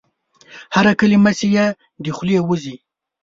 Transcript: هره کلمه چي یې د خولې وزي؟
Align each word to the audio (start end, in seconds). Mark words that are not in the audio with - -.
هره 0.75 0.93
کلمه 0.99 1.31
چي 1.39 1.47
یې 1.55 1.67
د 2.03 2.05
خولې 2.15 2.37
وزي؟ 2.49 2.75